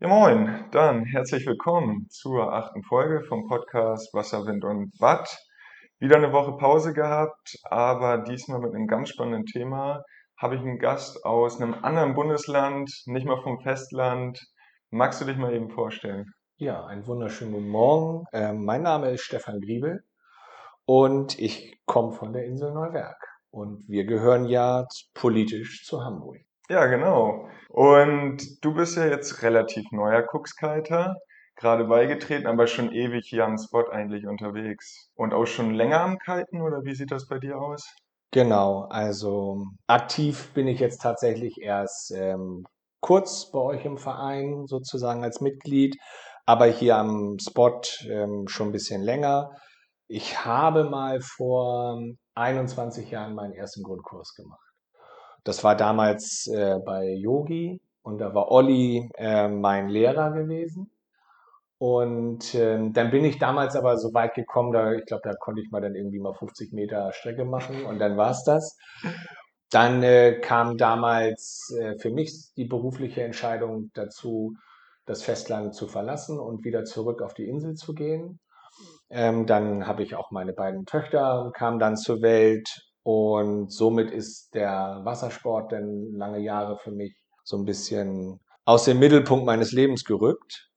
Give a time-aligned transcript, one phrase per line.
[0.00, 5.28] Ja, moin, dann herzlich willkommen zur achten Folge vom Podcast Wasser, Wind und Watt.
[5.98, 10.04] Wieder eine Woche Pause gehabt, aber diesmal mit einem ganz spannenden Thema.
[10.36, 14.38] Habe ich einen Gast aus einem anderen Bundesland, nicht mal vom Festland.
[14.90, 16.26] Magst du dich mal eben vorstellen?
[16.58, 18.24] Ja, einen wunderschönen guten Morgen.
[18.32, 20.04] Ähm, mein Name ist Stefan Griebel
[20.84, 23.18] und ich komme von der Insel Neuwerk.
[23.50, 26.38] Und wir gehören ja politisch zu Hamburg.
[26.68, 27.48] Ja, genau.
[27.70, 31.16] Und du bist ja jetzt relativ neuer Cuxkiter,
[31.56, 35.10] gerade beigetreten, aber schon ewig hier am Spot eigentlich unterwegs.
[35.14, 37.86] Und auch schon länger am Kiten oder wie sieht das bei dir aus?
[38.32, 42.66] Genau, also aktiv bin ich jetzt tatsächlich erst ähm,
[43.00, 45.96] kurz bei euch im Verein sozusagen als Mitglied,
[46.44, 47.80] aber hier am Spot
[48.10, 49.50] ähm, schon ein bisschen länger.
[50.08, 51.98] Ich habe mal vor
[52.34, 54.67] 21 Jahren meinen ersten Grundkurs gemacht.
[55.48, 60.90] Das war damals äh, bei Yogi und da war Olli äh, mein Lehrer gewesen.
[61.78, 65.62] Und äh, dann bin ich damals aber so weit gekommen, da ich glaube, da konnte
[65.62, 68.76] ich mal dann irgendwie mal 50 Meter Strecke machen und dann war es das.
[69.70, 74.52] Dann äh, kam damals äh, für mich die berufliche Entscheidung dazu,
[75.06, 78.38] das Festland zu verlassen und wieder zurück auf die Insel zu gehen.
[79.08, 84.54] Ähm, dann habe ich auch meine beiden Töchter kamen dann zur Welt und somit ist
[84.54, 90.04] der Wassersport dann lange Jahre für mich so ein bisschen aus dem Mittelpunkt meines Lebens
[90.04, 90.68] gerückt.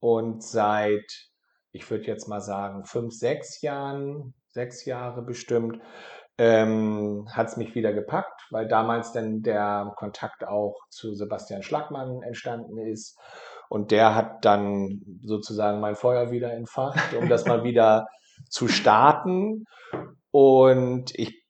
[0.00, 1.30] Und seit,
[1.70, 5.78] ich würde jetzt mal sagen, fünf, sechs Jahren, sechs Jahre bestimmt,
[6.38, 12.20] ähm, hat es mich wieder gepackt, weil damals dann der Kontakt auch zu Sebastian Schlagmann
[12.22, 13.16] entstanden ist.
[13.68, 18.08] Und der hat dann sozusagen mein Feuer wieder entfacht, um das mal wieder
[18.50, 19.66] zu starten.
[20.32, 21.45] Und ich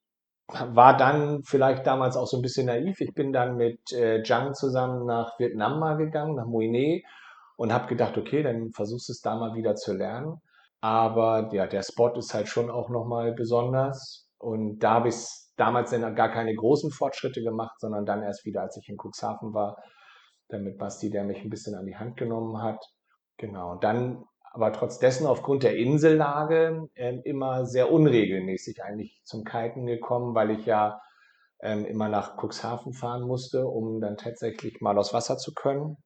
[0.49, 3.01] war dann vielleicht damals auch so ein bisschen naiv.
[3.01, 7.03] Ich bin dann mit äh, Zhang zusammen nach Vietnam mal gegangen, nach Mui
[7.57, 10.41] und habe gedacht, okay, dann versuchst du es da mal wieder zu lernen.
[10.81, 14.29] Aber ja, der Spot ist halt schon auch nochmal besonders.
[14.39, 15.17] Und da habe ich
[15.57, 19.55] damals dann gar keine großen Fortschritte gemacht, sondern dann erst wieder, als ich in Cuxhaven
[19.55, 19.77] war,
[20.49, 22.85] dann mit Basti, der mich ein bisschen an die Hand genommen hat.
[23.39, 23.73] Genau.
[23.73, 24.25] Und dann
[24.57, 30.51] aber trotz dessen aufgrund der Insellage äh, immer sehr unregelmäßig eigentlich zum Kiten gekommen, weil
[30.51, 30.99] ich ja
[31.61, 35.99] ähm, immer nach Cuxhaven fahren musste, um dann tatsächlich mal aufs Wasser zu können.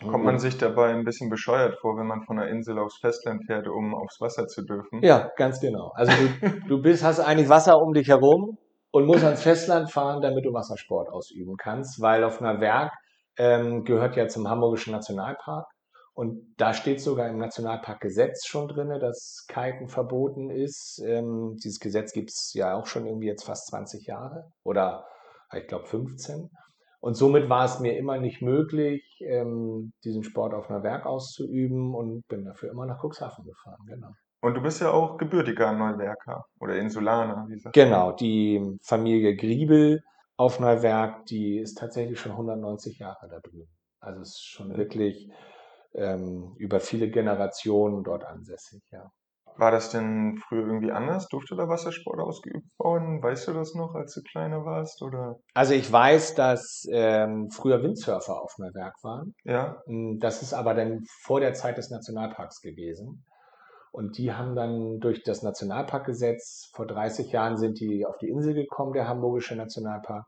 [0.00, 3.44] Kommt man sich dabei ein bisschen bescheuert vor, wenn man von der Insel aufs Festland
[3.46, 5.02] fährt, um aufs Wasser zu dürfen?
[5.02, 5.92] Ja, ganz genau.
[5.94, 8.58] Also du, du bist, hast eigentlich Wasser um dich herum
[8.90, 12.92] und musst ans Festland fahren, damit du Wassersport ausüben kannst, weil auf einer Werk
[13.36, 15.66] ähm, gehört ja zum Hamburgischen Nationalpark.
[16.14, 21.02] Und da steht sogar im Nationalparkgesetz schon drin, dass Kiten verboten ist.
[21.04, 25.06] Ähm, dieses Gesetz gibt es ja auch schon irgendwie jetzt fast 20 Jahre oder
[25.52, 26.50] ich glaube 15.
[27.00, 31.94] Und somit war es mir immer nicht möglich, ähm, diesen Sport auf einer Werk auszuüben
[31.94, 34.12] und bin dafür immer nach Cuxhaven gefahren, genau.
[34.40, 37.74] Und du bist ja auch gebürtiger Neuwerker oder Insulaner, wie gesagt.
[37.74, 40.02] Genau, die Familie Griebel
[40.36, 43.68] auf Neuwerk, die ist tatsächlich schon 190 Jahre da drüben.
[44.00, 45.30] Also es ist schon wirklich
[45.94, 49.10] ähm, über viele Generationen dort ansässig, ja.
[49.56, 51.28] War das denn früher irgendwie anders?
[51.28, 53.22] Durfte da Wassersport ausgeübt worden?
[53.22, 55.00] Weißt du das noch, als du kleiner warst?
[55.00, 55.38] Oder?
[55.54, 59.34] Also ich weiß, dass ähm, früher Windsurfer auf Werk waren.
[59.44, 59.80] Ja.
[59.86, 63.24] Hm, das ist aber dann vor der Zeit des Nationalparks gewesen.
[63.92, 68.54] Und die haben dann durch das Nationalparkgesetz, vor 30 Jahren sind die auf die Insel
[68.54, 70.26] gekommen, der Hamburgische Nationalpark.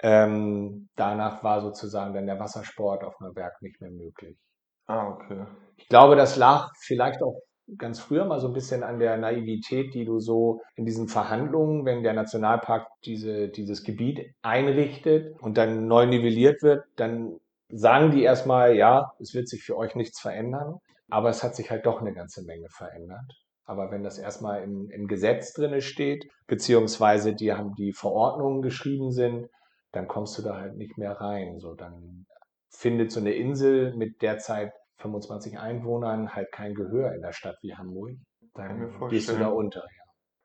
[0.00, 4.38] Ähm, danach war sozusagen dann der Wassersport auf Werk nicht mehr möglich.
[4.88, 5.44] Ah, okay.
[5.76, 7.40] Ich glaube, das lag vielleicht auch
[7.76, 11.84] ganz früher mal so ein bisschen an der Naivität, die du so in diesen Verhandlungen,
[11.84, 17.38] wenn der Nationalpark diese, dieses Gebiet einrichtet und dann neu nivelliert wird, dann
[17.68, 20.78] sagen die erstmal, ja, es wird sich für euch nichts verändern,
[21.10, 23.34] aber es hat sich halt doch eine ganze Menge verändert.
[23.66, 29.12] Aber wenn das erstmal im, im Gesetz drinne steht, beziehungsweise die haben die Verordnungen geschrieben
[29.12, 29.48] sind,
[29.92, 31.58] dann kommst du da halt nicht mehr rein.
[31.60, 32.26] So, dann
[32.70, 37.74] findet so eine Insel mit derzeit 25 Einwohnern halt kein Gehör in der Stadt wie
[37.74, 38.16] Hamburg.
[38.54, 39.80] Dann gehst du da unter.
[39.80, 39.98] Ja.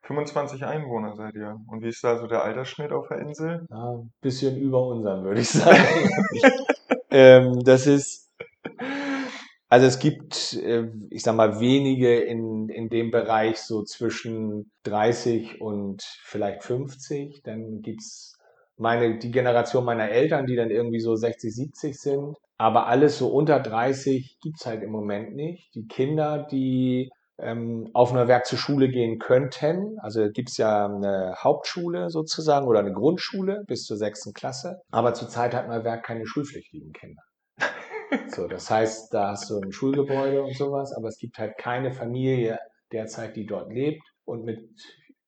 [0.06, 1.56] 25 Einwohner seid ihr.
[1.66, 3.66] Und wie ist da so der Altersschnitt auf der Insel?
[3.70, 6.10] Ja, ein bisschen über unseren, würde ich sagen.
[7.10, 8.30] ähm, das ist,
[9.68, 15.60] also es gibt, äh, ich sag mal, wenige in, in dem Bereich so zwischen 30
[15.60, 17.42] und vielleicht 50.
[17.42, 18.38] Dann gibt's
[18.76, 22.36] meine, die Generation meiner Eltern, die dann irgendwie so 60, 70 sind.
[22.58, 25.74] Aber alles so unter 30 gibt's halt im Moment nicht.
[25.74, 31.34] Die Kinder, die ähm, auf einer Werk zur Schule gehen könnten, also gibt's ja eine
[31.36, 34.80] Hauptschule sozusagen oder eine Grundschule bis zur sechsten Klasse.
[34.90, 37.22] Aber zurzeit hat Neuwerk keine schulpflichtigen Kinder.
[38.28, 41.90] So, das heißt, da hast du ein Schulgebäude und sowas, aber es gibt halt keine
[41.90, 42.60] Familie
[42.92, 44.60] derzeit, die dort lebt und mit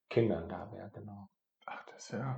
[0.08, 1.28] Kindern da wäre, genau.
[2.12, 2.36] Ja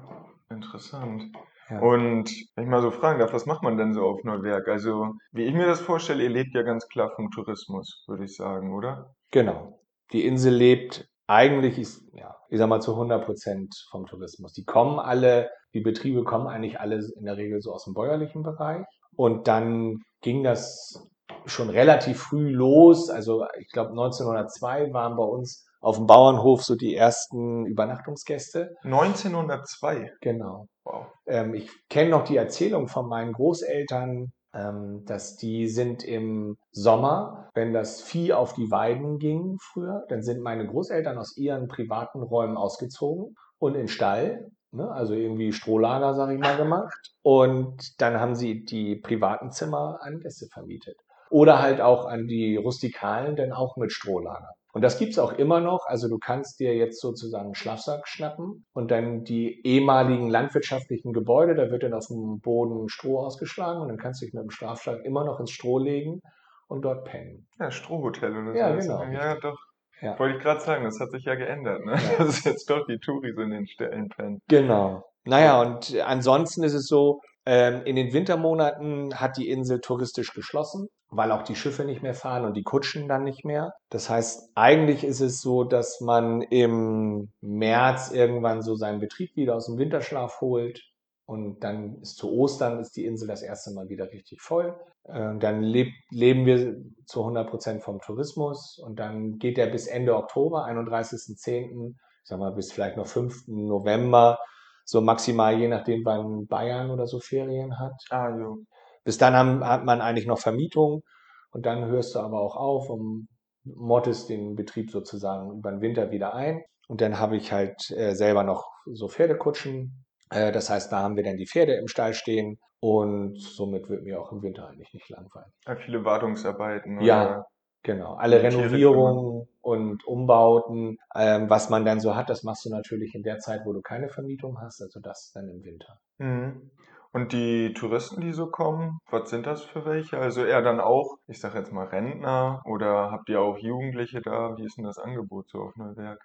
[0.50, 1.25] interessant.
[1.70, 1.81] Ja.
[1.81, 4.69] Und wenn ich mal so fragen darf, was macht man denn so auf Neuwerk?
[4.69, 8.37] Also, wie ich mir das vorstelle, ihr lebt ja ganz klar vom Tourismus, würde ich
[8.37, 9.14] sagen, oder?
[9.31, 9.81] Genau.
[10.12, 14.55] Die Insel lebt eigentlich, ist, ja, ich sag mal zu 100 Prozent vom Tourismus.
[14.55, 18.43] Die kommen alle, die Betriebe kommen eigentlich alle in der Regel so aus dem bäuerlichen
[18.43, 18.87] Bereich.
[19.14, 21.06] Und dann ging das
[21.44, 23.10] schon relativ früh los.
[23.10, 28.75] Also ich glaube 1902 waren bei uns auf dem Bauernhof so die ersten Übernachtungsgäste.
[28.83, 30.13] 1902.
[30.21, 30.67] Genau.
[30.85, 31.07] Wow.
[31.27, 37.51] Ähm, ich kenne noch die Erzählung von meinen Großeltern, ähm, dass die sind im Sommer,
[37.55, 42.23] wenn das Vieh auf die Weiden ging früher, dann sind meine Großeltern aus ihren privaten
[42.23, 47.13] Räumen ausgezogen und in Stall, ne, also irgendwie Strohlager, sag ich mal, gemacht.
[47.23, 50.97] Und dann haben sie die privaten Zimmer an Gäste vermietet.
[51.31, 54.55] Oder halt auch an die Rustikalen, denn auch mit Strohlager.
[54.79, 55.87] Und das gibt's auch immer noch.
[55.87, 61.57] Also du kannst dir jetzt sozusagen einen Schlafsack schnappen und dann die ehemaligen landwirtschaftlichen Gebäude,
[61.57, 64.51] da wird dann auf dem Boden Stroh ausgeschlagen und dann kannst du dich mit dem
[64.51, 66.21] Schlafsack immer noch ins Stroh legen
[66.69, 67.49] und dort pennen.
[67.59, 68.57] Ja, Strohhotel oder so.
[68.61, 69.03] Ja, Das- genau.
[69.03, 69.59] Ja, doch.
[70.01, 70.17] Ja.
[70.17, 71.95] Wollte ich gerade sagen, das hat sich ja geändert, ne?
[71.95, 71.99] Ja.
[72.19, 74.41] Das ist jetzt doch die Touris in den Stellen pennen.
[74.47, 75.03] Genau.
[75.25, 80.89] Naja, und ansonsten ist es so, ähm, in den Wintermonaten hat die Insel touristisch geschlossen,
[81.09, 83.73] weil auch die Schiffe nicht mehr fahren und die Kutschen dann nicht mehr.
[83.89, 89.56] Das heißt, eigentlich ist es so, dass man im März irgendwann so seinen Betrieb wieder
[89.56, 90.83] aus dem Winterschlaf holt.
[91.25, 94.79] Und dann ist zu Ostern ist die Insel das erste Mal wieder richtig voll.
[95.05, 99.87] Äh, Dann leb, leben wir zu 100 Prozent vom Tourismus und dann geht der bis
[99.87, 103.44] Ende Oktober, 31.10., ich sag mal bis vielleicht noch 5.
[103.47, 104.39] November,
[104.88, 107.93] so maximal je nachdem, wann Bayern oder so Ferien hat.
[108.08, 108.64] Ah, jo.
[109.05, 111.02] Bis dann haben, hat man eigentlich noch Vermietung
[111.50, 113.29] und dann hörst du aber auch auf und
[113.64, 116.62] mottest den Betrieb sozusagen über den Winter wieder ein.
[116.88, 120.06] Und dann habe ich halt äh, selber noch so Pferdekutschen.
[120.31, 124.05] Äh, das heißt, da haben wir dann die Pferde im Stall stehen und somit wird
[124.05, 125.52] mir auch im Winter eigentlich nicht langweilig.
[125.67, 127.02] Ja, viele Wartungsarbeiten.
[127.02, 127.44] Ja.
[127.83, 133.15] Genau, alle Renovierungen und Umbauten, ähm, was man dann so hat, das machst du natürlich
[133.15, 135.99] in der Zeit, wo du keine Vermietung hast, also das dann im Winter.
[136.19, 136.71] Mhm.
[137.11, 140.19] Und die Touristen, die so kommen, was sind das für welche?
[140.19, 144.57] Also eher dann auch, ich sag jetzt mal Rentner oder habt ihr auch Jugendliche da?
[144.59, 146.21] Wie ist denn das Angebot so auf Neuwerk?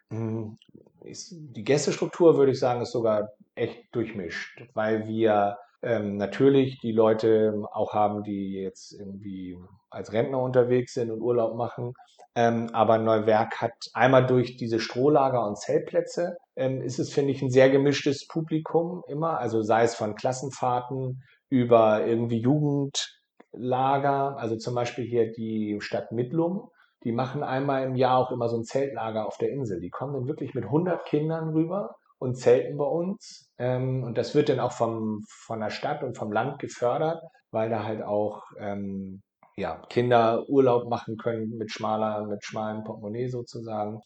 [1.01, 6.93] Ist, die Gästestruktur, würde ich sagen, ist sogar echt durchmischt, weil wir ähm, natürlich die
[6.93, 9.57] Leute auch haben, die jetzt irgendwie
[9.89, 11.93] als Rentner unterwegs sind und Urlaub machen.
[12.35, 17.41] Ähm, aber Neuwerk hat einmal durch diese Strohlager und Zeltplätze, ähm, ist es, finde ich,
[17.41, 19.39] ein sehr gemischtes Publikum immer.
[19.39, 26.69] Also sei es von Klassenfahrten über irgendwie Jugendlager, also zum Beispiel hier die Stadt Midlum.
[27.03, 29.79] Die machen einmal im Jahr auch immer so ein Zeltlager auf der Insel.
[29.81, 33.51] Die kommen dann wirklich mit 100 Kindern rüber und zelten bei uns.
[33.57, 37.21] Ähm, und das wird dann auch vom, von der Stadt und vom Land gefördert,
[37.51, 39.21] weil da halt auch ähm,
[39.57, 44.01] ja, Kinder Urlaub machen können mit schmaler, mit schmalen Portemonnaie sozusagen.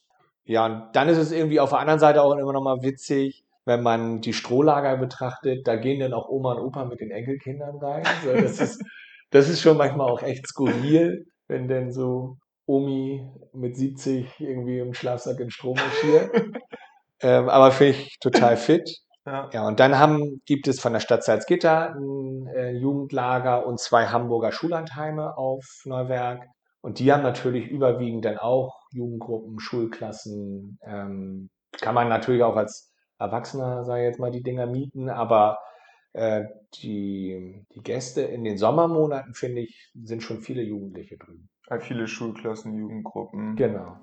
[0.45, 3.43] Ja, und dann ist es irgendwie auf der anderen Seite auch immer noch mal witzig,
[3.65, 7.77] wenn man die Strohlager betrachtet, da gehen dann auch Oma und Opa mit den Enkelkindern
[7.77, 8.03] rein.
[8.23, 8.81] So, das ist,
[9.29, 14.93] das ist schon manchmal auch echt skurril, wenn denn so Omi mit 70 irgendwie im
[14.93, 16.31] Schlafsack in Strom marschiert.
[17.21, 18.97] Ähm, aber finde ich total fit.
[19.25, 19.49] Ja.
[19.51, 24.07] Ja, und dann haben, gibt es von der Stadt Salzgitter ein äh, Jugendlager und zwei
[24.07, 26.47] Hamburger Schullandheime auf Neuwerk.
[26.81, 30.79] Und die haben natürlich überwiegend dann auch Jugendgruppen, Schulklassen.
[30.81, 35.59] Ähm, kann man natürlich auch als Erwachsener, sage ich jetzt mal, die Dinger mieten, aber
[36.13, 36.45] äh,
[36.75, 41.49] die, die Gäste in den Sommermonaten, finde ich, sind schon viele Jugendliche drüben.
[41.69, 43.55] Halt viele Schulklassen, Jugendgruppen.
[43.55, 43.97] Genau.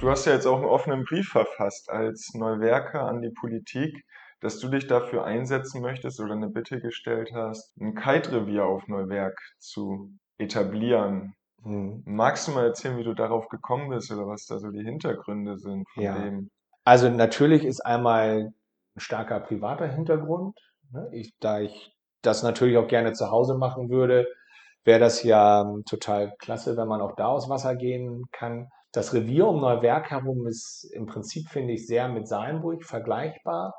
[0.00, 4.02] Du hast ja jetzt auch einen offenen Brief verfasst als Neuwerker an die Politik,
[4.40, 9.38] dass du dich dafür einsetzen möchtest oder eine Bitte gestellt hast, ein Kite-Revier auf Neuwerk
[9.58, 11.34] zu etablieren.
[11.62, 12.02] Hm.
[12.06, 15.58] Magst du mal erzählen, wie du darauf gekommen bist oder was da so die Hintergründe
[15.58, 16.14] sind von Ja.
[16.18, 16.50] dem?
[16.84, 18.54] Also natürlich ist einmal
[18.96, 20.58] ein starker privater Hintergrund.
[20.92, 21.10] Ne?
[21.12, 24.26] Ich, da ich das natürlich auch gerne zu Hause machen würde,
[24.84, 28.70] wäre das ja ähm, total klasse, wenn man auch da aus Wasser gehen kann.
[28.92, 33.74] Das Revier um Neuwerk herum ist im Prinzip, finde ich, sehr mit Salenburg vergleichbar.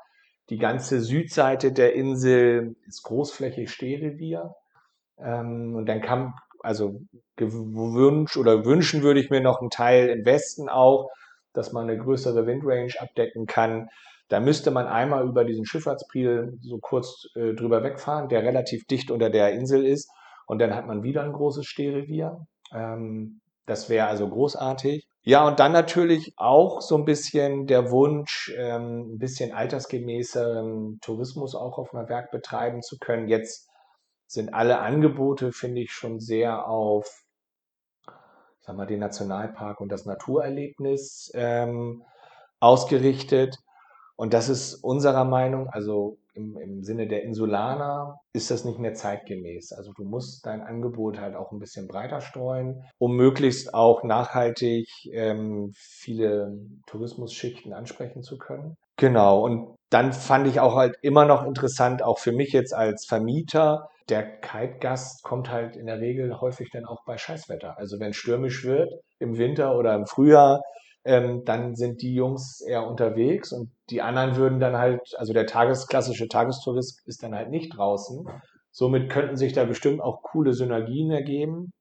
[0.48, 4.54] Die ganze Südseite der Insel ist großflächig Stehrevier.
[5.18, 7.00] Ähm, und dann kann, also
[7.36, 11.10] gewünscht oder wünschen würde ich mir noch einen Teil im Westen auch,
[11.52, 13.88] dass man eine größere Windrange abdecken kann.
[14.28, 19.10] Da müsste man einmal über diesen Schifffahrtspriel so kurz äh, drüber wegfahren, der relativ dicht
[19.10, 20.10] unter der Insel ist.
[20.46, 22.46] Und dann hat man wieder ein großes Stehrevier.
[22.74, 25.06] Ähm, das wäre also großartig.
[25.24, 31.54] Ja, und dann natürlich auch so ein bisschen der Wunsch, ähm, ein bisschen altersgemäßeren Tourismus
[31.54, 33.28] auch auf einem Werk betreiben zu können.
[33.28, 33.68] Jetzt
[34.26, 37.22] sind alle Angebote, finde ich, schon sehr auf,
[38.60, 42.02] sag mal, den Nationalpark und das Naturerlebnis ähm,
[42.58, 43.58] ausgerichtet.
[44.16, 48.94] Und das ist unserer Meinung, also im, im Sinne der Insulaner, ist das nicht mehr
[48.94, 49.72] zeitgemäß.
[49.72, 54.88] Also du musst dein Angebot halt auch ein bisschen breiter streuen, um möglichst auch nachhaltig
[55.12, 58.76] ähm, viele Tourismusschichten ansprechen zu können.
[58.96, 63.04] Genau, und dann fand ich auch halt immer noch interessant, auch für mich jetzt als
[63.06, 67.78] Vermieter, der Kite-Gast kommt halt in der Regel häufig dann auch bei Scheißwetter.
[67.78, 70.60] Also wenn stürmisch wird im Winter oder im Frühjahr,
[71.04, 75.46] ähm, dann sind die Jungs eher unterwegs und die anderen würden dann halt, also der
[75.46, 78.26] tagesklassische Tagestourist ist dann halt nicht draußen.
[78.70, 81.72] Somit könnten sich da bestimmt auch coole Synergien ergeben.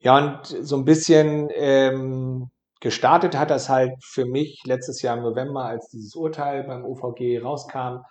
[0.00, 5.22] Ja, und so ein bisschen ähm, gestartet hat das halt für mich letztes Jahr im
[5.22, 8.02] November, als dieses Urteil beim OVG rauskam,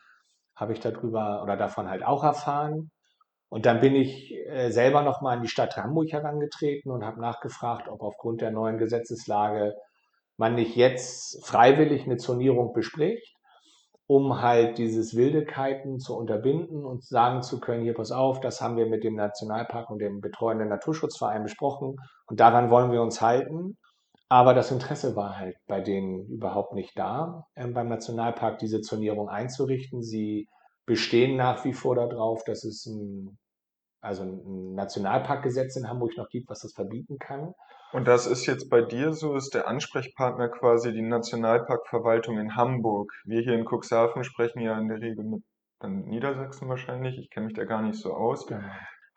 [0.55, 2.91] habe ich darüber oder davon halt auch erfahren.
[3.49, 7.87] Und dann bin ich äh, selber nochmal an die Stadt Hamburg herangetreten und habe nachgefragt,
[7.89, 9.75] ob aufgrund der neuen Gesetzeslage
[10.37, 13.35] man nicht jetzt freiwillig eine Zonierung bespricht,
[14.07, 18.77] um halt dieses Wildekiten zu unterbinden und sagen zu können, hier pass auf, das haben
[18.77, 21.95] wir mit dem Nationalpark und dem betreuenden Naturschutzverein besprochen
[22.27, 23.77] und daran wollen wir uns halten.
[24.27, 29.29] Aber das Interesse war halt bei denen überhaupt nicht da, ähm, beim Nationalpark diese Zonierung
[29.29, 30.01] einzurichten.
[30.01, 30.47] Sie
[30.85, 33.37] bestehen nach wie vor darauf, dass es ein,
[34.01, 37.53] also ein Nationalparkgesetz in Hamburg noch gibt, was das verbieten kann.
[37.91, 43.11] Und das ist jetzt bei dir so, ist der Ansprechpartner quasi die Nationalparkverwaltung in Hamburg.
[43.23, 45.43] Wir hier in Cuxhaven sprechen ja in der Regel mit
[45.79, 47.17] dann Niedersachsen wahrscheinlich.
[47.17, 48.47] Ich kenne mich da gar nicht so aus.
[48.47, 48.61] Genau.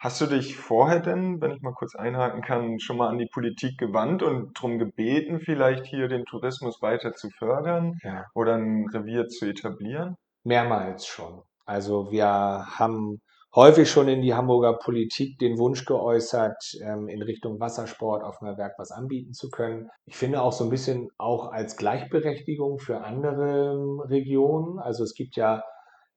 [0.01, 3.29] Hast du dich vorher denn, wenn ich mal kurz einhaken kann, schon mal an die
[3.33, 8.25] Politik gewandt und darum gebeten, vielleicht hier den Tourismus weiter zu fördern ja.
[8.35, 10.15] oder ein Revier zu etablieren?
[10.45, 11.43] Mehrmals schon.
[11.67, 13.21] Also wir haben
[13.55, 18.57] häufig schon in die Hamburger Politik den Wunsch geäußert, ähm, in Richtung Wassersport auf einem
[18.57, 19.88] Werk was anbieten zu können.
[20.07, 24.78] Ich finde auch so ein bisschen auch als Gleichberechtigung für andere ähm, Regionen.
[24.78, 25.62] Also es gibt ja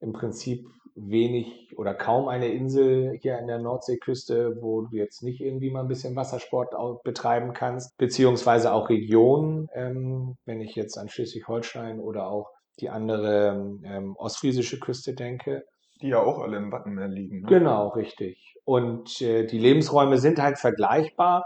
[0.00, 5.40] im Prinzip wenig oder kaum eine Insel hier in der Nordseeküste, wo du jetzt nicht
[5.40, 11.08] irgendwie mal ein bisschen Wassersport betreiben kannst, beziehungsweise auch Regionen, ähm, wenn ich jetzt an
[11.08, 15.64] Schleswig-Holstein oder auch die andere ähm, ostfriesische Küste denke.
[16.02, 17.42] Die ja auch alle im Wattenmeer liegen.
[17.42, 17.48] Ne?
[17.48, 18.56] Genau, richtig.
[18.64, 21.44] Und äh, die Lebensräume sind halt vergleichbar.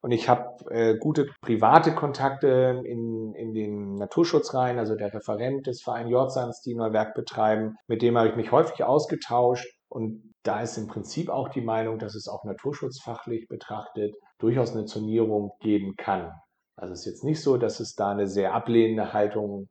[0.00, 5.82] Und ich habe äh, gute private Kontakte in, in den Naturschutzreihen, also der Referent des
[5.82, 7.76] Vereins Jordsans, die Neuwerk betreiben.
[7.86, 9.66] Mit dem habe ich mich häufig ausgetauscht.
[9.88, 14.84] Und da ist im Prinzip auch die Meinung, dass es auch naturschutzfachlich betrachtet durchaus eine
[14.84, 16.32] Zonierung geben kann.
[16.76, 19.68] Also es ist jetzt nicht so, dass es da eine sehr ablehnende Haltung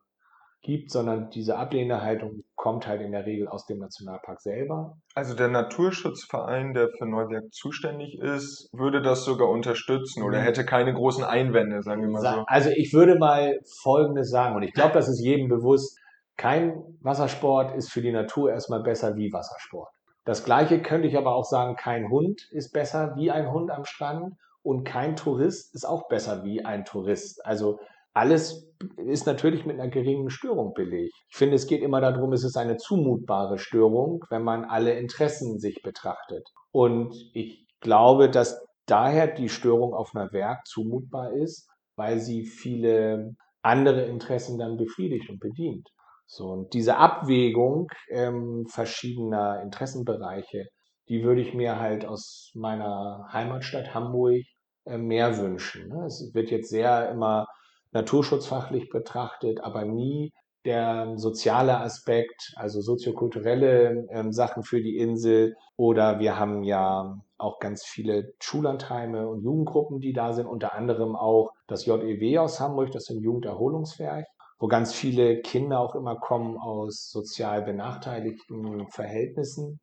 [0.64, 4.98] gibt, sondern diese ablehnende Haltung kommt halt in der Regel aus dem Nationalpark selber.
[5.14, 10.44] Also der Naturschutzverein, der für Neuwerk zuständig ist, würde das sogar unterstützen oder mhm.
[10.44, 12.44] hätte keine großen Einwände, sagen wir mal so.
[12.48, 16.00] Also ich würde mal Folgendes sagen, und ich glaube, das ist jedem bewusst,
[16.38, 19.90] kein Wassersport ist für die Natur erstmal besser wie Wassersport.
[20.26, 23.84] Das gleiche könnte ich aber auch sagen, kein Hund ist besser wie ein Hund am
[23.84, 27.46] Strand und kein Tourist ist auch besser wie ein Tourist.
[27.46, 27.80] Also
[28.14, 31.14] alles ist natürlich mit einer geringen Störung belegt.
[31.30, 35.60] Ich finde, es geht immer darum, es ist eine zumutbare Störung, wenn man alle Interessen
[35.60, 36.48] sich betrachtet.
[36.72, 43.36] Und ich glaube, dass daher die Störung auf einer Werk zumutbar ist, weil sie viele
[43.62, 45.88] andere Interessen dann befriedigt und bedient.
[46.26, 50.68] So, und diese Abwägung ähm, verschiedener Interessenbereiche,
[51.10, 54.42] die würde ich mir halt aus meiner Heimatstadt Hamburg
[54.86, 55.90] äh, mehr wünschen.
[55.90, 56.06] Ne?
[56.06, 57.46] Es wird jetzt sehr immer
[57.94, 60.32] naturschutzfachlich betrachtet, aber nie
[60.66, 65.56] der soziale Aspekt, also soziokulturelle ähm, Sachen für die Insel.
[65.76, 71.16] Oder wir haben ja auch ganz viele Schullandheime und Jugendgruppen, die da sind, unter anderem
[71.16, 74.26] auch das JEW aus Hamburg, das ist ein Jugenderholungswerk,
[74.60, 79.82] wo ganz viele Kinder auch immer kommen aus sozial benachteiligten Verhältnissen.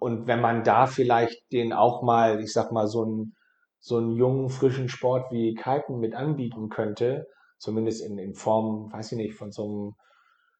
[0.00, 3.36] Und wenn man da vielleicht den auch mal, ich sag mal, so einen,
[3.78, 7.28] so einen jungen, frischen Sport wie Kiten mit anbieten könnte,
[7.58, 9.94] zumindest in, in Form, weiß ich nicht, von so einem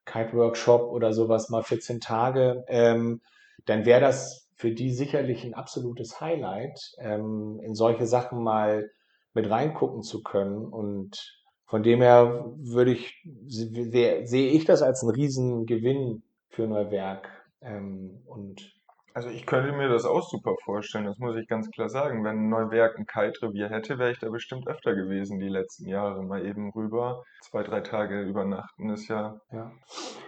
[0.04, 3.20] Kite-Workshop oder sowas mal 14 Tage, ähm,
[3.66, 8.90] dann wäre das für die sicherlich ein absolutes Highlight, ähm, in solche Sachen mal
[9.34, 11.38] mit reingucken zu können und
[11.68, 17.28] von dem her würde ich, sehe ich das als einen riesen Gewinn für Neuwerk.
[17.60, 18.77] Ähm, und
[19.18, 22.22] also ich könnte mir das auch super vorstellen, das muss ich ganz klar sagen.
[22.22, 26.22] Wenn Neuwerk ein Kite-Revier hätte, wäre ich da bestimmt öfter gewesen die letzten Jahre.
[26.22, 29.72] Mal eben rüber, zwei, drei Tage übernachten ist ja, ja.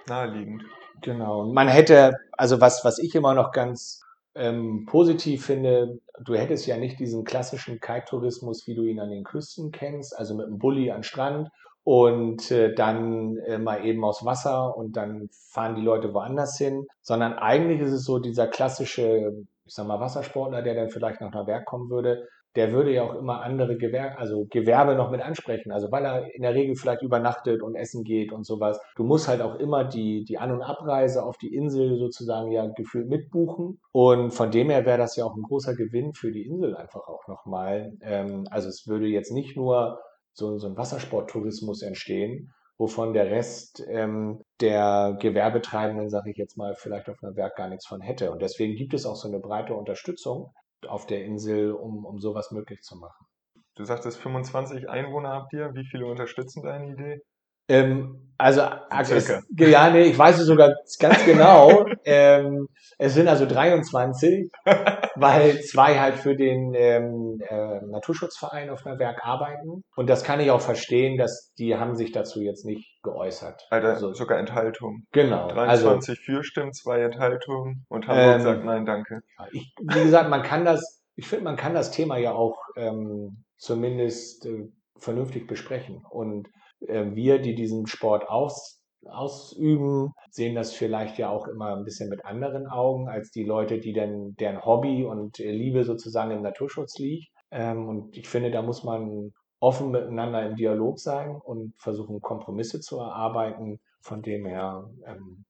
[0.08, 0.64] naheliegend.
[1.02, 1.42] Genau.
[1.42, 4.02] Und man hätte, also was, was ich immer noch ganz
[4.34, 9.22] ähm, positiv finde, du hättest ja nicht diesen klassischen Kite-Tourismus, wie du ihn an den
[9.22, 11.48] Küsten kennst, also mit einem Bulli an Strand
[11.84, 16.86] und äh, dann äh, mal eben aus Wasser und dann fahren die Leute woanders hin,
[17.02, 21.32] sondern eigentlich ist es so dieser klassische, ich sag mal, Wassersportler, der dann vielleicht nach
[21.32, 25.20] einer Werk kommen würde, der würde ja auch immer andere Gewerbe, also Gewerbe noch mit
[25.20, 25.70] ansprechen.
[25.70, 28.80] Also weil er in der Regel vielleicht übernachtet und essen geht und sowas.
[28.96, 32.66] Du musst halt auch immer die, die An- und Abreise auf die Insel sozusagen ja
[32.66, 33.80] gefühlt mitbuchen.
[33.92, 37.06] Und von dem her wäre das ja auch ein großer Gewinn für die Insel einfach
[37.06, 37.92] auch nochmal.
[38.00, 40.00] Ähm, also es würde jetzt nicht nur
[40.32, 46.74] so, so ein Wassersporttourismus entstehen, wovon der Rest ähm, der Gewerbetreibenden, sage ich jetzt mal,
[46.74, 48.30] vielleicht auf einem Werk gar nichts von hätte.
[48.30, 50.52] Und deswegen gibt es auch so eine breite Unterstützung
[50.86, 53.26] auf der Insel, um, um sowas möglich zu machen.
[53.74, 55.74] Du sagtest, 25 Einwohner habt ihr.
[55.74, 57.22] Wie viele unterstützen deine Idee?
[57.70, 61.84] Ähm, also, es, ja, nee, ich weiß es sogar ganz genau.
[62.04, 64.50] ähm, es sind also 23,
[65.16, 69.84] weil zwei halt für den ähm, äh, Naturschutzverein auf einer Werk arbeiten.
[69.94, 73.66] Und das kann ich auch verstehen, dass die haben sich dazu jetzt nicht geäußert.
[73.68, 75.02] Alter, also, sogar Enthaltung.
[75.12, 75.48] Genau.
[75.48, 79.20] 23 also, für Stimmen, zwei Enthaltungen und Hamburg ähm, sagt nein, danke.
[79.52, 83.44] Ich, wie gesagt, man kann das, ich finde, man kann das Thema ja auch ähm,
[83.58, 86.04] zumindest äh, vernünftig besprechen.
[86.08, 86.48] Und
[86.80, 92.24] wir, die diesen Sport aus, ausüben, sehen das vielleicht ja auch immer ein bisschen mit
[92.24, 97.28] anderen Augen als die Leute, die dann deren Hobby und Liebe sozusagen im Naturschutz liegt.
[97.50, 102.80] Ähm, und ich finde, da muss man offen miteinander im Dialog sein und versuchen, Kompromisse
[102.80, 103.78] zu erarbeiten.
[104.02, 105.44] Von dem her ähm,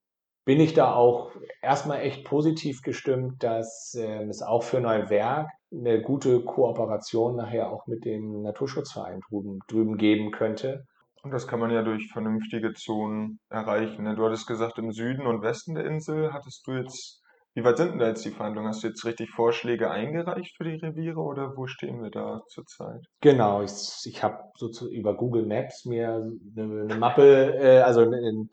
[0.45, 1.31] bin ich da auch
[1.63, 7.87] erstmal echt positiv gestimmt, dass äh, es auch für Neuwerk eine gute Kooperation nachher auch
[7.87, 10.87] mit dem Naturschutzverein drüben, drüben geben könnte.
[11.23, 14.05] Und das kann man ja durch vernünftige Zonen erreichen.
[14.05, 14.15] Ne?
[14.15, 17.21] Du hattest gesagt, im Süden und Westen der Insel hattest du jetzt,
[17.55, 18.69] wie weit sind denn da jetzt die Verhandlungen?
[18.69, 23.05] Hast du jetzt richtig Vorschläge eingereicht für die Reviere oder wo stehen wir da zurzeit?
[23.21, 23.73] Genau, ich,
[24.05, 26.23] ich habe so über Google Maps mir
[26.57, 28.49] eine, eine Mappe, äh, also eine,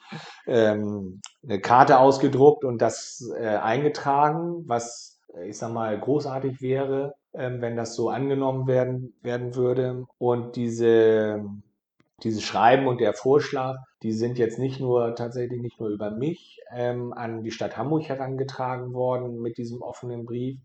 [0.48, 7.50] ähm, eine, Karte ausgedruckt und das äh, eingetragen, was ich sag mal großartig wäre, äh,
[7.60, 10.06] wenn das so angenommen werden, werden würde.
[10.18, 11.46] Und diese
[12.24, 16.60] dieses Schreiben und der Vorschlag, die sind jetzt nicht nur tatsächlich nicht nur über mich
[16.72, 20.60] ähm, an die Stadt Hamburg herangetragen worden mit diesem offenen Brief,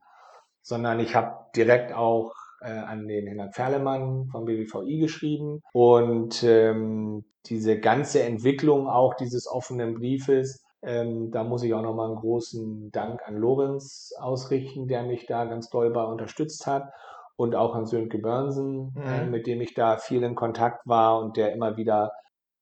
[0.62, 5.62] sondern ich habe direkt auch äh, an den Herrn Ferlemann vom BBVI geschrieben.
[5.73, 12.07] Und ähm, diese ganze Entwicklung auch dieses offenen Briefes, ähm, da muss ich auch nochmal
[12.07, 16.93] einen großen Dank an Lorenz ausrichten, der mich da ganz doll bei unterstützt hat
[17.43, 19.03] und auch an Sönke Börnsen, mhm.
[19.05, 22.13] äh, mit dem ich da viel in Kontakt war und der immer wieder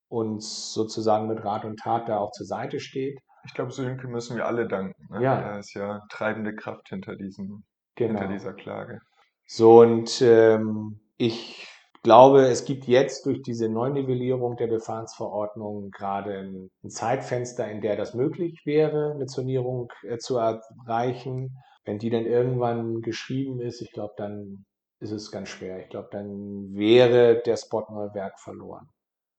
[0.09, 3.19] uns sozusagen mit Rat und Tat da auch zur Seite steht.
[3.45, 5.05] Ich glaube, Sönke müssen wir alle danken.
[5.11, 5.23] Ne?
[5.23, 5.39] Ja.
[5.39, 7.63] Er ist ja treibende Kraft hinter, diesem,
[7.95, 8.19] genau.
[8.19, 9.01] hinter dieser Klage.
[9.45, 11.67] So, und ähm, ich
[12.01, 17.97] glaube, es gibt jetzt durch diese Neunivellierung der Befahrensverordnung gerade ein, ein Zeitfenster, in der
[17.97, 21.55] das möglich wäre, eine Zonierung äh, zu erreichen.
[21.85, 24.65] Wenn die dann irgendwann geschrieben ist, ich glaube, dann
[25.01, 25.79] ist es ganz schwer.
[25.79, 28.87] Ich glaube, dann wäre der Spot Neuwerk verloren.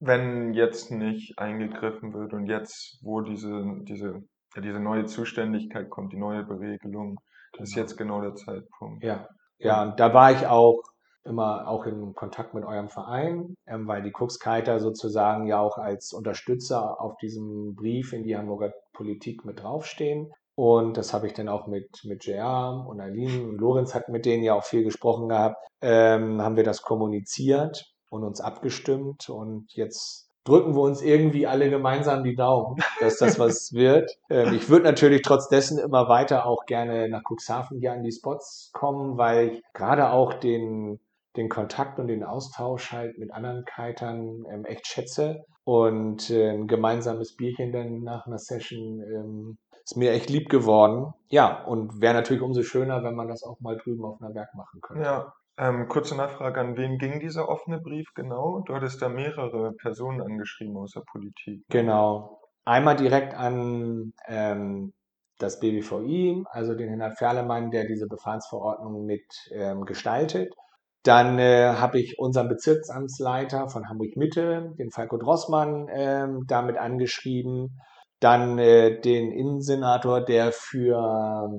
[0.01, 4.23] Wenn jetzt nicht eingegriffen wird und jetzt, wo diese, diese,
[4.57, 7.21] diese neue Zuständigkeit kommt, die neue Beregelung,
[7.53, 7.63] genau.
[7.63, 9.05] ist jetzt genau der Zeitpunkt.
[9.05, 10.83] Ja, ja, und da war ich auch
[11.25, 16.13] immer auch in Kontakt mit eurem Verein, ähm, weil die Cuxkiter sozusagen ja auch als
[16.13, 20.33] Unterstützer auf diesem Brief in die Hamburger Politik mit draufstehen.
[20.63, 24.25] Und das habe ich dann auch mit, mit JR und Aline und Lorenz hat mit
[24.25, 25.57] denen ja auch viel gesprochen gehabt.
[25.81, 29.29] Ähm, haben wir das kommuniziert und uns abgestimmt.
[29.29, 34.17] Und jetzt drücken wir uns irgendwie alle gemeinsam die Daumen, dass das was wird.
[34.31, 38.13] Ähm, ich würde natürlich trotz dessen immer weiter auch gerne nach Cuxhaven hier an die
[38.13, 41.01] Spots kommen, weil ich gerade auch den,
[41.37, 45.45] den Kontakt und den Austausch halt mit anderen Kitern ähm, echt schätze.
[45.65, 51.13] Und äh, ein gemeinsames Bierchen dann nach einer Session ähm, ist mir echt lieb geworden.
[51.29, 54.55] Ja, und wäre natürlich umso schöner, wenn man das auch mal drüben auf einer Werk
[54.55, 55.05] machen könnte.
[55.05, 58.63] Ja, ähm, kurze Nachfrage, an wen ging dieser offene Brief genau?
[58.67, 61.65] Du hattest da mehrere Personen angeschrieben aus der Politik.
[61.69, 62.41] Genau.
[62.65, 64.93] Einmal direkt an ähm,
[65.39, 70.55] das BBVI, also den Herrn Ferlemann, der diese Befahrensverordnung mit ähm, gestaltet.
[71.03, 77.81] Dann äh, habe ich unseren Bezirksamtsleiter von Hamburg Mitte, den Falco Drossmann, äh, damit angeschrieben.
[78.23, 81.51] Dann äh, den Innensenator, der für,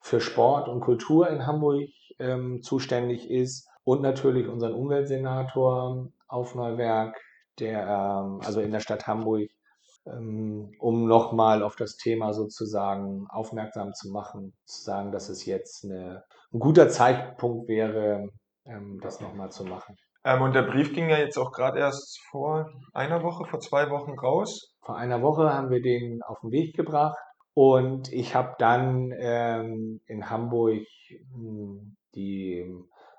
[0.00, 3.68] für Sport und Kultur in Hamburg ähm, zuständig ist.
[3.84, 7.20] Und natürlich unseren Umweltsenator auf Neuwerk,
[7.58, 9.48] der ähm, also in der Stadt Hamburg,
[10.06, 15.84] ähm, um nochmal auf das Thema sozusagen aufmerksam zu machen, zu sagen, dass es jetzt
[15.84, 18.28] eine, ein guter Zeitpunkt wäre,
[18.64, 19.96] ähm, das nochmal zu machen.
[20.24, 23.90] Ähm, und der Brief ging ja jetzt auch gerade erst vor einer Woche, vor zwei
[23.90, 24.71] Wochen raus.
[24.82, 27.18] Vor einer Woche haben wir den auf den Weg gebracht
[27.54, 32.66] und ich habe dann ähm, in Hamburg hm, die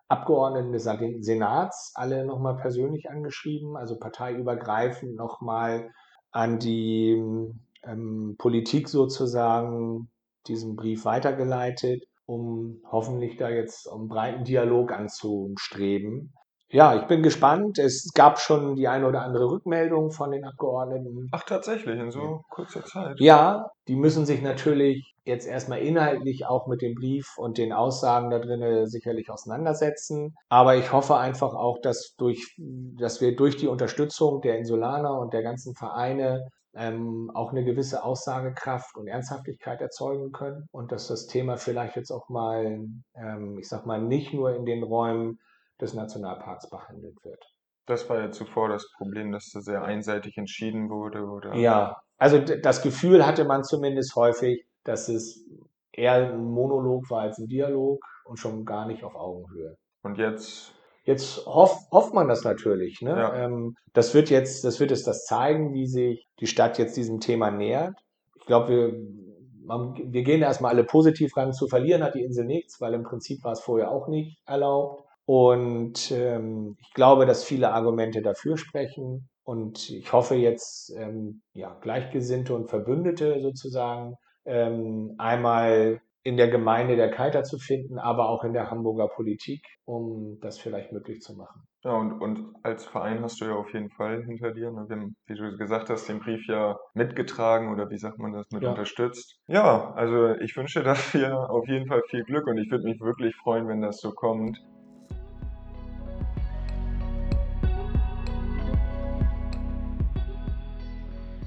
[0.08, 5.92] Abgeordneten des Senats alle nochmal persönlich angeschrieben, also parteiübergreifend nochmal
[6.32, 7.24] an die
[7.84, 10.12] ähm, Politik sozusagen
[10.48, 16.34] diesen Brief weitergeleitet um hoffentlich da jetzt einen breiten Dialog anzustreben.
[16.74, 17.78] Ja, ich bin gespannt.
[17.78, 21.30] Es gab schon die eine oder andere Rückmeldung von den Abgeordneten.
[21.32, 23.20] Ach, tatsächlich, in so kurzer Zeit.
[23.20, 28.32] Ja, die müssen sich natürlich jetzt erstmal inhaltlich auch mit dem Brief und den Aussagen
[28.32, 30.34] da drinnen sicherlich auseinandersetzen.
[30.50, 35.32] Aber ich hoffe einfach auch, dass durch, dass wir durch die Unterstützung der Insulaner und
[35.32, 41.28] der ganzen Vereine ähm, auch eine gewisse Aussagekraft und Ernsthaftigkeit erzeugen können und dass das
[41.28, 42.66] Thema vielleicht jetzt auch mal,
[43.14, 45.38] ähm, ich sag mal, nicht nur in den Räumen
[45.84, 47.44] des Nationalparks behandelt wird.
[47.86, 51.54] Das war ja zuvor das Problem, dass da sehr einseitig entschieden wurde, oder?
[51.56, 55.46] Ja, also das Gefühl hatte man zumindest häufig, dass es
[55.92, 59.78] eher ein Monolog war als ein Dialog und schon gar nicht auf Augenhöhe.
[60.02, 60.74] Und jetzt
[61.06, 63.02] Jetzt hoff, hofft man das natürlich.
[63.02, 63.12] Ne?
[63.12, 63.36] Ja.
[63.36, 67.20] Ähm, das wird jetzt, das wird es das zeigen, wie sich die Stadt jetzt diesem
[67.20, 67.96] Thema nähert.
[68.40, 68.94] Ich glaube, wir,
[69.68, 71.52] wir gehen erstmal alle positiv ran.
[71.52, 75.03] Zu verlieren hat die Insel nichts, weil im Prinzip war es vorher auch nicht erlaubt.
[75.26, 79.30] Und ähm, ich glaube, dass viele Argumente dafür sprechen.
[79.44, 86.96] Und ich hoffe jetzt, ähm, ja, Gleichgesinnte und Verbündete sozusagen ähm, einmal in der Gemeinde
[86.96, 91.36] der Kaiter zu finden, aber auch in der Hamburger Politik, um das vielleicht möglich zu
[91.36, 91.64] machen.
[91.84, 94.86] Ja, und, und als Verein hast du ja auf jeden Fall hinter dir, ne?
[94.88, 98.46] wir haben, wie du gesagt hast, den Brief ja mitgetragen oder wie sagt man das,
[98.52, 98.70] mit ja.
[98.70, 99.38] unterstützt.
[99.48, 103.36] Ja, also ich wünsche dafür auf jeden Fall viel Glück und ich würde mich wirklich
[103.36, 104.58] freuen, wenn das so kommt.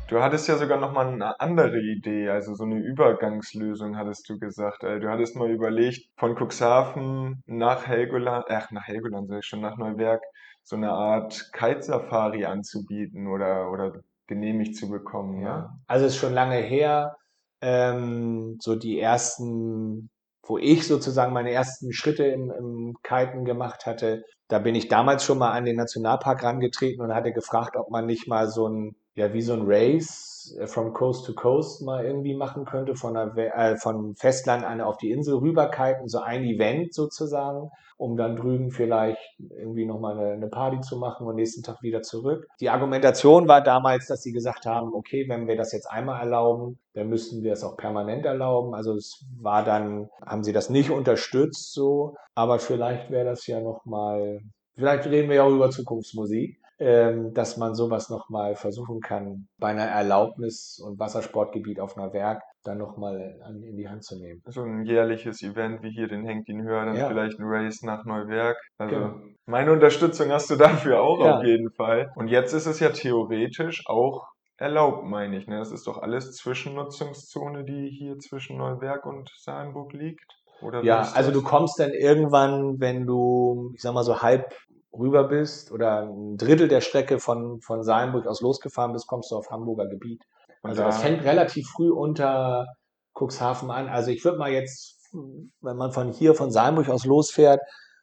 [0.08, 4.38] Du hattest ja sogar noch mal eine andere Idee, also so eine Übergangslösung hattest du
[4.38, 4.84] gesagt.
[4.84, 9.60] Äh, du hattest mal überlegt, von Cuxhaven nach Helgoland, ach, nach Helgoland sag ich schon,
[9.60, 10.22] nach Neuwerk,
[10.62, 13.94] so eine Art Kite-Safari anzubieten oder, oder
[14.28, 15.40] genehmigt zu bekommen.
[15.40, 15.70] Ja, ne?
[15.88, 17.16] also ist schon lange her.
[17.60, 20.10] Ähm, so die ersten,
[20.46, 25.24] wo ich sozusagen meine ersten Schritte im, im Kiten gemacht hatte, da bin ich damals
[25.24, 28.94] schon mal an den Nationalpark rangetreten und hatte gefragt, ob man nicht mal so ein
[29.16, 33.14] ja wie so ein Race äh, from Coast to Coast mal irgendwie machen könnte, von,
[33.14, 38.36] der, äh, von Festland an auf die Insel rüberkiten, so ein Event sozusagen, um dann
[38.36, 42.46] drüben vielleicht irgendwie nochmal eine, eine Party zu machen und nächsten Tag wieder zurück.
[42.60, 46.78] Die Argumentation war damals, dass sie gesagt haben, okay, wenn wir das jetzt einmal erlauben,
[46.92, 48.74] dann müssten wir es auch permanent erlauben.
[48.74, 53.60] Also es war dann, haben sie das nicht unterstützt so, aber vielleicht wäre das ja
[53.60, 54.40] nochmal,
[54.74, 59.86] vielleicht reden wir ja auch über Zukunftsmusik dass man sowas nochmal versuchen kann, bei einer
[59.86, 64.42] Erlaubnis und Wassersportgebiet auf einer Werk dann nochmal in die Hand zu nehmen.
[64.46, 67.08] So ein jährliches Event wie hier den Henk ihn Höher, dann ja.
[67.08, 68.56] vielleicht ein Race nach Neuwerk.
[68.76, 69.14] Also genau.
[69.46, 71.38] meine Unterstützung hast du dafür auch ja.
[71.38, 72.10] auf jeden Fall.
[72.16, 74.26] Und jetzt ist es ja theoretisch auch
[74.58, 75.46] erlaubt, meine ich.
[75.46, 75.58] Ne?
[75.58, 80.24] Das ist doch alles Zwischennutzungszone, die hier zwischen Neuwerk und Salenburg liegt.
[80.62, 84.54] Oder ja, also du kommst dann irgendwann, wenn du, ich sag mal so halb
[84.98, 89.36] rüber bist oder ein Drittel der Strecke von, von Salmburg aus losgefahren bist, kommst du
[89.36, 90.22] auf Hamburger Gebiet.
[90.62, 92.66] Also das fängt relativ früh unter
[93.14, 93.88] Cuxhaven an.
[93.88, 97.60] Also ich würde mal jetzt, wenn man von hier, von Salmburg aus losfährt,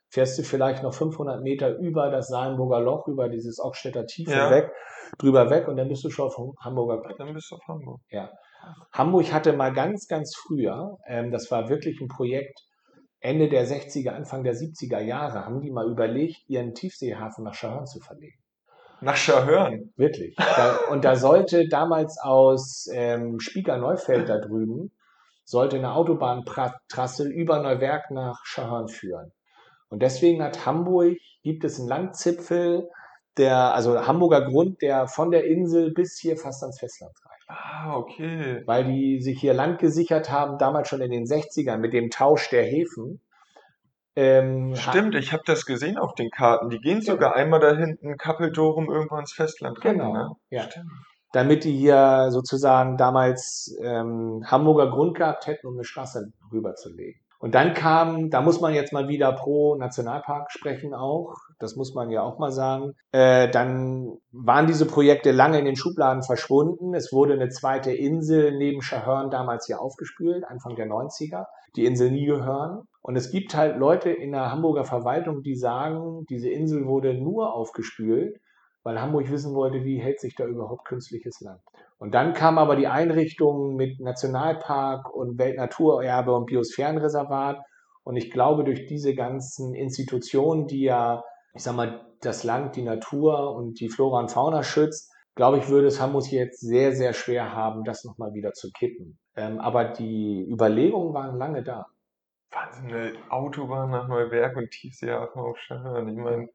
[0.09, 4.51] fährst du vielleicht noch 500 Meter über das Salmburger Loch, über dieses Ockstädter Tiefe ja.
[4.51, 4.71] weg,
[5.17, 7.19] drüber weg und dann bist du schon auf Hamburger Gebiet.
[7.19, 7.99] Dann bist du auf Hamburg.
[8.09, 8.29] Ja.
[8.93, 12.59] Hamburg hatte mal ganz, ganz früher, ähm, das war wirklich ein Projekt,
[13.23, 17.87] Ende der 60er, Anfang der 70er Jahre haben die mal überlegt, ihren Tiefseehafen nach Schahörn
[17.87, 18.37] zu verlegen.
[18.99, 19.93] Nach Schahörn?
[19.95, 20.35] Wirklich.
[20.35, 24.91] Da, und da sollte damals aus ähm, Spieker-Neufeld da drüben,
[25.45, 29.31] sollte eine Autobahntrasse über Neuwerk nach Schahörn führen.
[29.87, 32.89] Und deswegen hat Hamburg, gibt es einen Landzipfel,
[33.37, 37.32] der, also Hamburger Grund, der von der Insel bis hier fast ans Festland reicht.
[37.47, 38.63] Ah, okay.
[38.65, 42.49] Weil die sich hier Land gesichert haben, damals schon in den 60ern mit dem Tausch
[42.49, 43.19] der Häfen.
[44.15, 46.69] Ähm, Stimmt, ich habe das gesehen auf den Karten.
[46.69, 50.31] Die gehen sogar einmal da hinten Kappeldorum irgendwo ins Festland rein, Genau, ne?
[50.51, 50.63] ja.
[50.63, 50.91] Stimmt.
[51.31, 57.19] damit die hier sozusagen damals ähm, Hamburger Grund gehabt hätten, um eine Straße rüberzulegen.
[57.43, 61.93] Und dann kam, da muss man jetzt mal wieder pro Nationalpark sprechen auch, das muss
[61.93, 62.93] man ja auch mal sagen.
[63.11, 66.93] Äh, dann waren diese Projekte lange in den Schubladen verschwunden.
[66.93, 71.47] Es wurde eine zweite Insel neben Schahörn damals hier aufgespült, Anfang der 90er.
[71.75, 72.87] Die Insel Niegehörn.
[73.01, 77.53] Und es gibt halt Leute in der Hamburger Verwaltung, die sagen, diese Insel wurde nur
[77.53, 78.39] aufgespült,
[78.83, 81.59] weil Hamburg wissen wollte, wie hält sich da überhaupt künstliches Land.
[82.03, 87.61] Und dann kam aber die Einrichtung mit Nationalpark und Weltnaturerbe und Biosphärenreservat.
[88.03, 92.81] Und ich glaube, durch diese ganzen Institutionen, die ja, ich sag mal, das Land, die
[92.81, 97.13] Natur und die Flora und Fauna schützt, glaube ich, würde es Hamburg jetzt sehr, sehr
[97.13, 99.17] schwer haben, das nochmal wieder zu kippen.
[99.37, 101.85] Ähm, aber die Überlegungen waren lange da.
[102.51, 105.57] Wahnsinn, eine Autobahn nach Neuwerk und Tiefseehafen auf.
[105.57, 106.49] Ich meine,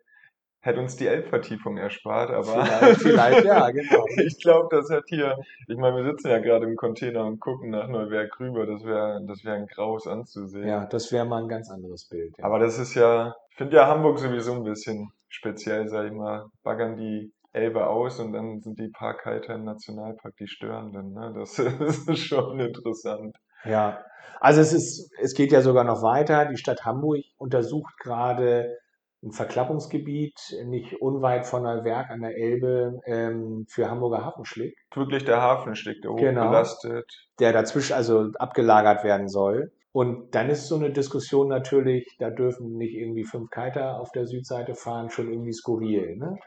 [0.61, 4.05] hätte uns die Elbvertiefung erspart, aber Vielleicht, vielleicht ja, genau.
[4.17, 7.71] ich glaube, das hat hier, ich meine, wir sitzen ja gerade im Container und gucken
[7.71, 10.69] nach Neuwerk rüber, das wäre das wär ein Graus anzusehen.
[10.69, 12.35] Ja, das wäre mal ein ganz anderes Bild.
[12.39, 12.45] Ja.
[12.45, 16.47] Aber das ist ja, ich finde ja Hamburg sowieso ein bisschen speziell, sag ich mal,
[16.63, 21.33] baggern die Elbe aus und dann sind die Parkhalter im Nationalpark die Störenden, ne?
[21.35, 23.37] Das, das ist schon interessant.
[23.65, 24.05] Ja,
[24.41, 26.47] also es ist, es geht ja sogar noch weiter.
[26.47, 28.79] Die Stadt Hamburg untersucht gerade
[29.23, 35.43] ein Verklappungsgebiet nicht unweit von Neuwerk an der Elbe ähm, für Hamburger Hafenschlick, Wirklich der
[35.43, 36.49] Hafen steckt da oben Genau.
[36.49, 37.05] belastet.
[37.41, 39.73] der dazwischen also abgelagert werden soll.
[39.93, 44.27] Und dann ist so eine Diskussion natürlich, da dürfen nicht irgendwie fünf Kiter auf der
[44.27, 46.17] Südseite fahren, schon irgendwie skurril.
[46.17, 46.39] Ne?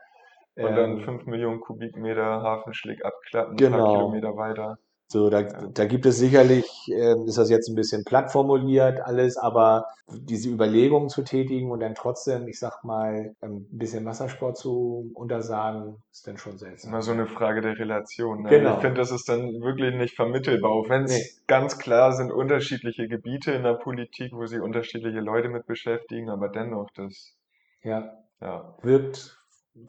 [0.56, 3.92] Und dann Ähm, 5 Millionen Kubikmeter Hafenschlick abklappen, ein paar Genau.
[3.94, 4.78] Kilometer weiter.
[5.12, 9.36] So, da, da gibt es sicherlich, ähm, ist das jetzt ein bisschen platt formuliert alles,
[9.36, 15.12] aber diese Überlegungen zu tätigen und dann trotzdem, ich sag mal, ein bisschen Wassersport zu
[15.14, 16.92] untersagen, ist dann schon seltsam.
[16.92, 18.44] immer so eine Frage der Relation.
[18.44, 18.50] Ne?
[18.50, 18.76] Genau.
[18.76, 21.30] Ich finde, das ist dann wirklich nicht vermittelbar, auch wenn es Nee.
[21.48, 26.48] ganz klar sind unterschiedliche Gebiete in der Politik, wo sich unterschiedliche Leute mit beschäftigen, aber
[26.48, 27.36] dennoch, das,
[27.84, 29.38] Ja, ja, wirkt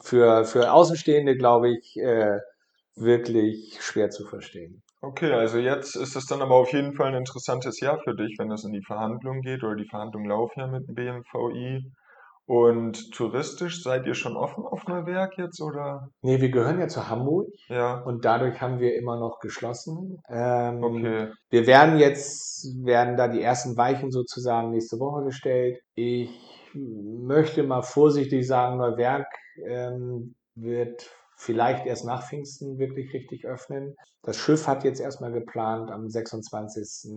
[0.01, 2.39] für, für Außenstehende, glaube ich, äh,
[2.95, 4.82] wirklich schwer zu verstehen.
[5.03, 8.37] Okay, also jetzt ist es dann aber auf jeden Fall ein interessantes Jahr für dich,
[8.39, 11.91] wenn es in die Verhandlungen geht oder die Verhandlungen laufen ja mit dem BMVI.
[12.45, 16.07] Und touristisch seid ihr schon offen auf Neuwerk jetzt oder?
[16.21, 20.21] Nee, wir gehören ja zu Hamburg Ja, und dadurch haben wir immer noch geschlossen.
[20.29, 21.31] Ähm, okay.
[21.49, 25.79] Wir werden jetzt, werden da die ersten Weichen sozusagen nächste Woche gestellt.
[25.95, 26.29] Ich
[26.73, 29.27] möchte mal vorsichtig sagen, Neuwerk
[29.67, 33.95] ähm, wird vielleicht erst nach Pfingsten wirklich richtig öffnen.
[34.21, 37.09] Das Schiff hat jetzt erstmal geplant, am 26.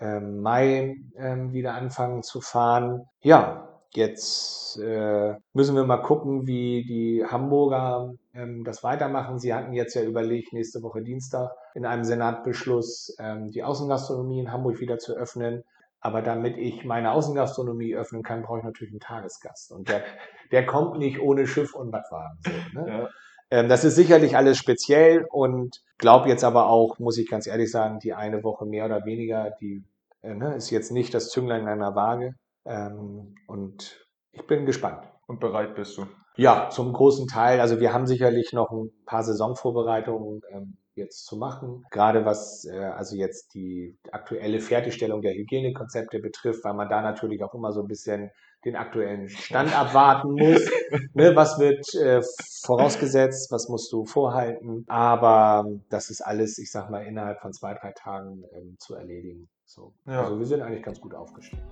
[0.00, 3.06] ähm, Mai ähm, wieder anfangen zu fahren.
[3.20, 9.38] Ja, jetzt äh, müssen wir mal gucken, wie die Hamburger ähm, das weitermachen.
[9.38, 13.16] Sie hatten jetzt ja überlegt, nächste Woche Dienstag in einem Senatbeschluss
[13.48, 15.64] die Außengastronomie in Hamburg wieder zu öffnen.
[16.02, 19.72] Aber damit ich meine Außengastronomie öffnen kann, brauche ich natürlich einen Tagesgast.
[19.72, 20.02] Und der,
[20.50, 22.38] der kommt nicht ohne Schiff und Badwagen.
[22.44, 22.88] So, ne?
[22.88, 23.08] Ja,
[23.50, 27.70] Ähm, das ist sicherlich alles speziell und glaube jetzt aber auch, muss ich ganz ehrlich
[27.70, 29.84] sagen, die eine Woche mehr oder weniger, die
[30.22, 32.34] äh, ne, ist jetzt nicht das Zünglein einer Waage.
[32.64, 35.04] Ähm, und ich bin gespannt.
[35.26, 36.06] und bereit bist du.
[36.36, 37.60] Ja, zum großen Teil.
[37.60, 41.84] Also wir haben sicherlich noch ein paar Saisonvorbereitungen ähm, jetzt zu machen.
[41.90, 47.42] Gerade was äh, also jetzt die aktuelle Fertigstellung der Hygienekonzepte betrifft, weil man da natürlich
[47.42, 48.30] auch immer so ein bisschen
[48.64, 50.70] den aktuellen Stand abwarten muss.
[51.14, 52.22] ne, was wird äh,
[52.64, 54.84] vorausgesetzt, was musst du vorhalten?
[54.88, 59.48] Aber das ist alles, ich sag mal, innerhalb von zwei, drei Tagen ähm, zu erledigen.
[59.64, 59.92] So.
[60.06, 60.24] Ja.
[60.24, 61.62] Also wir sind eigentlich ganz gut aufgestellt.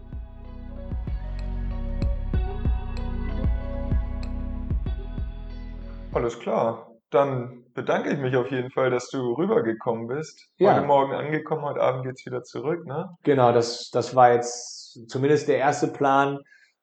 [6.12, 6.89] Alles klar.
[7.10, 10.48] Dann bedanke ich mich auf jeden Fall, dass du rübergekommen bist.
[10.58, 10.74] Ja.
[10.76, 13.08] Heute Morgen angekommen, heute Abend geht's wieder zurück, ne?
[13.24, 16.38] Genau, das, das war jetzt zumindest der erste Plan.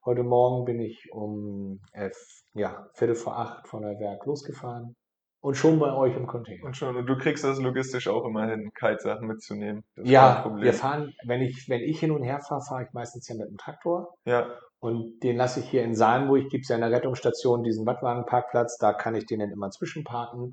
[0.06, 2.18] Heute Morgen bin ich um elf,
[2.54, 4.96] ja, Viertel vor acht von der Werk losgefahren
[5.40, 6.66] und schon bei euch im Container.
[6.66, 9.84] Und schon, und du kriegst das logistisch auch immer hin, Kitesachen mitzunehmen.
[9.96, 10.64] Das Ja, Problem.
[10.64, 13.50] wir fahren, wenn ich, wenn ich hin und her fahre, fahre ich meistens ja mit
[13.50, 14.14] dem Traktor.
[14.26, 14.48] Ja,
[14.80, 18.78] Und den lasse ich hier in Salmburg, gibt es ja in der Rettungsstation diesen Wattwagenparkplatz,
[18.78, 20.52] da kann ich den dann immer zwischenparken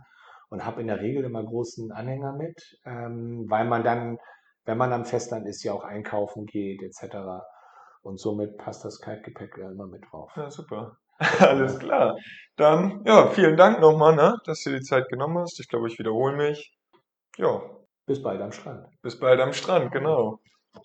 [0.48, 4.18] und habe in der Regel immer großen Anhänger mit, ähm, weil man dann,
[4.64, 7.16] wenn man am Festland ist, ja auch einkaufen geht etc.
[8.02, 10.30] Und somit passt das Kaltgepäck ja immer mit drauf.
[10.36, 10.96] ja, super.
[11.40, 12.16] Alles klar.
[12.56, 15.60] Dann, ja, vielen Dank nochmal, ne, dass du dir die Zeit genommen hast.
[15.60, 16.76] Ich glaube, ich wiederhole mich.
[17.36, 17.60] Ja,
[18.06, 18.86] Bis bald am Strand.
[19.02, 20.38] bis bald am Strand, genau.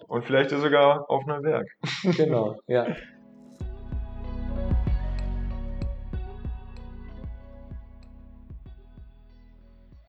[0.08, 1.68] Und vielleicht sogar auf Neuwerk.
[2.18, 2.86] Genau, ja.